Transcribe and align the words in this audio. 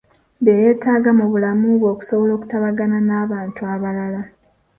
Bye 0.43 0.55
yeetaaga 0.61 1.09
mu 1.19 1.25
bulamu 1.31 1.65
bwe 1.79 1.87
okusobola 1.93 2.31
okutabagana 2.37 2.97
n’abantu 3.07 3.61
abalala. 3.73 4.21